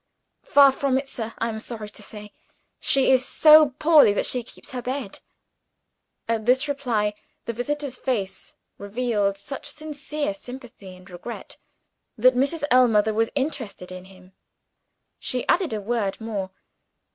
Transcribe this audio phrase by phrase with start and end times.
[0.41, 2.33] "Far from it, sir, I am sorry to say.
[2.79, 5.19] She is so poorly that she keeps her bed."
[6.27, 7.13] At this reply,
[7.45, 11.57] the visitor's face revealed such sincere sympathy and regret,
[12.17, 12.63] that Mrs.
[12.71, 14.33] Ellmother was interested in him:
[15.19, 16.49] she added a word more.